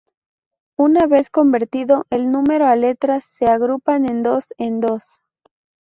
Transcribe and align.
Una 0.79 1.05
vez 1.05 1.29
convertido 1.29 2.07
el 2.09 2.31
número 2.31 2.65
a 2.65 2.75
letras, 2.75 3.23
se 3.23 3.45
agrupan 3.45 4.01
de 4.07 4.23
dos 4.27 4.51
en 4.57 4.79
dos. 4.79 5.03